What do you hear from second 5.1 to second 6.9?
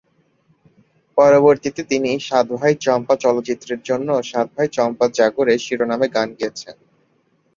জাগো রে শিরোনামে গান গেয়েছেন।